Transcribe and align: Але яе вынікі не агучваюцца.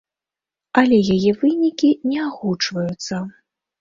Але 0.81 0.97
яе 1.17 1.31
вынікі 1.43 1.93
не 2.13 2.19
агучваюцца. 2.31 3.15